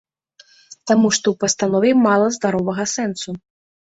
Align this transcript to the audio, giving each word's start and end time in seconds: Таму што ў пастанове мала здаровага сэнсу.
Таму 0.91 1.07
што 1.17 1.25
ў 1.33 1.35
пастанове 1.43 1.91
мала 2.05 2.27
здаровага 2.39 2.87
сэнсу. 2.95 3.29